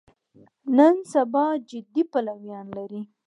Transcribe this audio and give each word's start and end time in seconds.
نن 0.77 0.95
سبا 1.11 1.45
جدي 1.69 2.03
پلویان 2.11 2.67
لري. 2.77 3.01